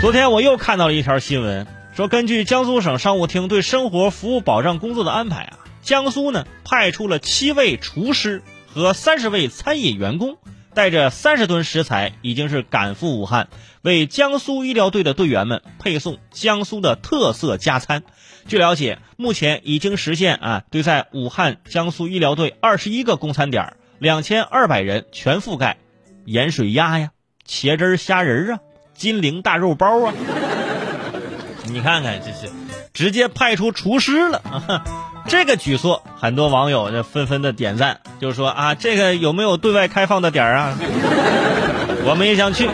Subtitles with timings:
[0.00, 10.38] 昨天我又看到了一条新闻，说根据江苏省商务厅对生活服务保障工作的安排啊，江苏呢派出了七位厨师和三十位餐饮员工，
[10.72, 13.48] 带着三十吨食材，已经是赶赴武汉，
[13.82, 18.04] 为江苏医疗队的队员们配送江苏的特色加餐。
[18.46, 25.76] 据了解，目前已经实现啊，对在武汉江苏医疗队二十一个供餐点，两千二百人全覆盖，
[26.24, 27.10] 盐水鸭呀，
[27.44, 28.60] 茄汁虾仁啊。
[28.98, 30.12] 金陵大肉包啊！
[31.66, 32.52] 你看看，这是
[32.92, 34.42] 直接派出厨师了，
[35.28, 40.76] 这个举措，很多网友就纷纷的点赞，就说啊，这个有没有对外开放的点儿啊？
[42.04, 42.68] 我们也想去，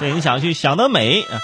[0.00, 1.38] 这你想去，想得美啊！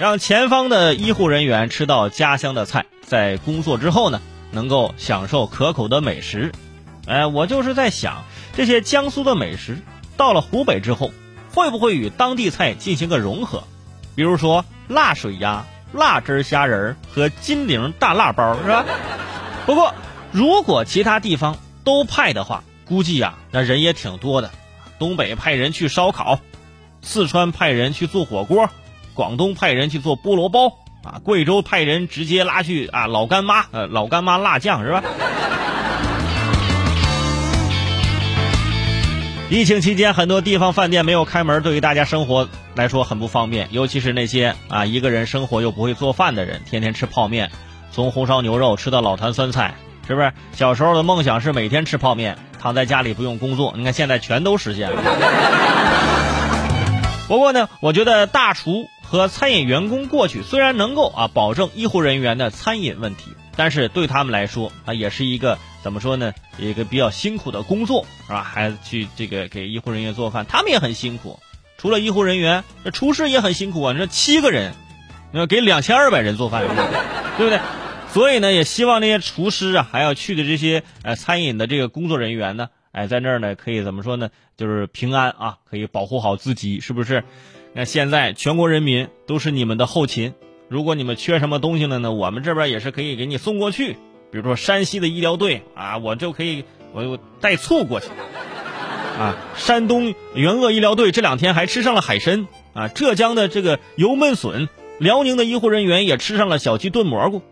[0.00, 4.20] 让前方的医护人员吃到家乡的菜，在工作之后呢，
[4.50, 6.50] 能够享受可口的美食。
[7.06, 8.24] 哎，我就是在想，
[8.56, 9.78] 这些江苏的美食
[10.16, 11.12] 到了湖北之后。
[11.54, 13.62] 会不会与当地菜进行个融合？
[14.16, 18.84] 比如说辣水鸭、辣汁虾仁和金陵大辣包，是吧？
[19.64, 19.94] 不过
[20.32, 24.50] 如果其他地方都派的话，估计呀那人也挺多的。
[24.98, 26.40] 东北派人去烧烤，
[27.02, 28.68] 四川派人去做火锅，
[29.14, 30.66] 广东派人去做菠萝包，
[31.02, 35.02] 啊，贵州派人直接拉去啊老干妈，呃老干妈辣酱，是吧？
[39.50, 43.68] 疫情期间，很多地方饭店没有开门，对于大家生活来说很不方便。
[43.70, 47.50] 尤其是那些啊一个人生活又不会做饭的人，天天吃泡面，
[47.92, 49.74] 从红烧牛肉吃到老坛酸菜，
[50.08, 50.32] 是不是？
[50.54, 53.74] 小时候的梦想是每天吃泡面，躺在家里不用工作。
[53.76, 55.02] 你看现在全都实现了。
[57.28, 65.58] 不过呢，我觉得大厨和餐饮员工过去虽然能够啊保证医护人员的餐饮问题，但是对他们来说啊也是一个。
[65.84, 66.32] 怎么说呢？
[66.58, 68.42] 一个比较辛苦的工作是吧？
[68.42, 71.38] 还去这个给医护人员做饭，他们也很辛苦。
[71.76, 73.92] 除了医护人员，这厨师也很辛苦啊！
[73.92, 74.72] 你说七个人，
[75.32, 76.62] 要给两千二百人做饭，
[77.36, 77.60] 对不对？
[78.14, 84.30] 所以呢，也希望那些厨师啊，还要去的这些呃餐饮的这个工作人员呢，哎，在那儿呢可以怎么说呢？
[84.56, 87.24] 就是平安啊，可以保护好自己，是不是？
[87.74, 90.32] 那现在全国人民都是你们的后勤，
[90.70, 93.98] 如果你们缺什么东西了呢，我们这边也是可以给你送过去。
[94.34, 98.08] 比如说山西的医疗队啊，我就可以我我带醋过去
[99.16, 99.36] 啊。
[99.54, 102.88] 山东援鄂医疗队这两天还吃上了海参啊。
[102.88, 104.68] 浙江的这个油焖笋，
[104.98, 107.42] 辽宁的医护人员也吃上了小鸡炖蘑菇。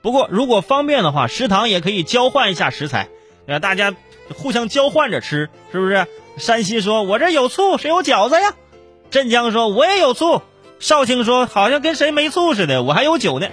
[0.00, 3.10] 不过如果方便的话，食堂也可以交换一下食材，
[3.46, 3.94] 呃，大家
[4.32, 6.06] 互相交换着吃，是不是？
[6.38, 8.54] 山西说：“我这有醋，谁有饺子呀？”
[9.12, 10.40] 镇江说：“我也有醋。”
[10.80, 13.48] 绍兴说：“好像跟谁没醋似的，我还有酒呢。”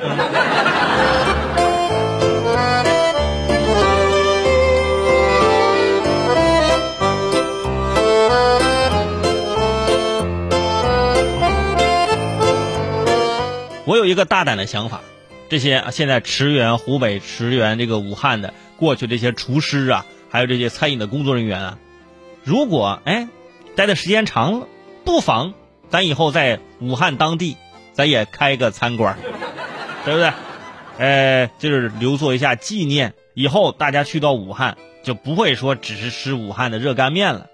[13.93, 15.01] 我有一个大胆的想法，
[15.49, 21.77] 这些现在驰援湖北、驰援这个武汉的过去这些厨师啊，还有这些餐饮的工作人员啊，
[22.43, 23.27] 如果哎
[23.75, 24.67] 待的时间长了，
[25.05, 25.53] 不妨
[25.91, 27.55] 咱以后在武汉当地，
[27.91, 29.15] 咱也开个餐馆，
[30.05, 30.31] 对不对？
[30.97, 37.45] 呃，就是留作一下纪念，以后大家去到武汉就不会说只是吃武汉的热干面了。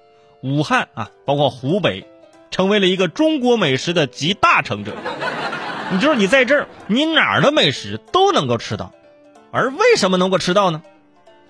[0.41, 2.07] 武汉啊，包括湖北，
[2.49, 4.93] 成为了一个中国美食的集大成者。
[5.91, 8.91] 你就是你在这儿，你哪儿的美食都能够吃到，
[9.51, 10.81] 而为什么能够吃到呢？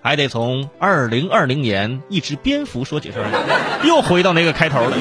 [0.02, 3.26] 还得从二零二零年一只蝙蝠说起，事儿？
[3.84, 4.96] 又回到那个开头了。